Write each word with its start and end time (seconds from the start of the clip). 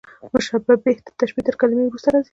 مشبه 0.33 0.73
به، 0.83 0.91
د 1.05 1.07
تشبېه 1.19 1.43
تر 1.47 1.55
کلمې 1.61 1.83
وروسته 1.87 2.09
راځي. 2.13 2.29